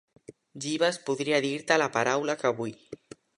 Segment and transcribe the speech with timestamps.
[0.63, 2.75] Jeeves podria dir-te la paraula que vull.